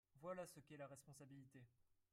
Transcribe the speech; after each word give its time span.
Voilà 0.19 0.47
ce 0.47 0.59
qu’est 0.61 0.77
la 0.77 0.87
responsabilité 0.87 1.61